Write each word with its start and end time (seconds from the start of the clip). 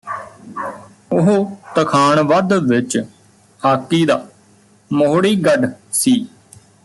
ਉਹ 1.11 1.57
ਤਖਾਣਵੱਧ 1.75 2.53
ਵਿਚ 2.53 2.97
ਹਾਕੀ 3.61 4.05
ਦਾ 4.05 4.25
ਮੋਹੜੀਗੱਡ 4.91 5.71
ਸੀ 5.91 6.13